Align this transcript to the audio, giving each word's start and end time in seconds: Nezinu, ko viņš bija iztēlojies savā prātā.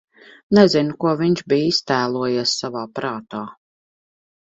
Nezinu, 0.57 0.95
ko 1.03 1.11
viņš 1.19 1.43
bija 1.53 1.67
iztēlojies 1.73 2.55
savā 2.63 2.81
prātā. 3.01 3.43